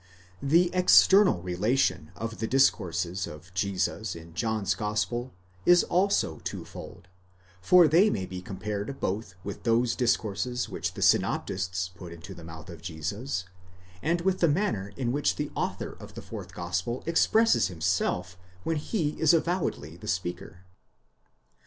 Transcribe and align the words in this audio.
The 0.41 0.71
external 0.73 1.43
relation 1.43 2.09
of 2.15 2.39
the 2.39 2.47
discourses 2.47 3.27
of 3.27 3.53
Jesus 3.53 4.15
in 4.15 4.33
John's 4.33 4.73
gospel 4.73 5.31
is 5.63 5.83
also 5.83 6.39
twofold; 6.39 7.07
for 7.61 7.87
they 7.87 8.09
may 8.09 8.25
be 8.25 8.41
compared 8.41 8.99
both 8.99 9.35
with 9.43 9.61
those 9.61 9.95
discourses 9.95 10.67
which 10.67 10.95
the 10.95 11.03
synoptists 11.03 11.89
put 11.93 12.11
into 12.11 12.33
the 12.33 12.43
mouth 12.43 12.71
of 12.71 12.81
Jesus, 12.81 13.45
and 14.01 14.21
with 14.21 14.39
the 14.39 14.47
manner 14.47 14.91
in 14.97 15.11
which 15.11 15.35
the 15.35 15.51
author 15.53 15.91
of 15.99 16.15
the 16.15 16.23
fourth 16.23 16.51
gospel 16.51 17.03
expresses 17.05 17.67
himself 17.67 18.39
when 18.63 18.77
he 18.77 19.09
is 19.21 19.35
avowedly 19.35 19.97
the 19.97 20.07
speaker. 20.07 20.65